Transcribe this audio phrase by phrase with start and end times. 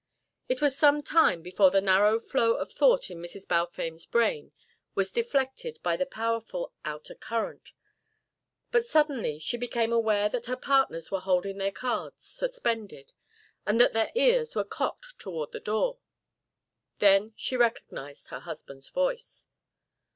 [0.49, 3.47] It was some time before the narrow flow of thought in Mrs.
[3.47, 4.51] Balfame's brain
[4.95, 7.71] was deflected by the powerful outer current,
[8.71, 13.13] but suddenly she became aware that her partners were holding their cards suspended,
[13.63, 15.99] and that their ears were cocked toward the door.
[16.97, 19.49] Then she recognised her husband's voice.